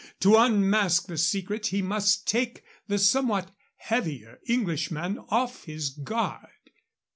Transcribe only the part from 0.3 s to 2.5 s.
unmask the secret, he must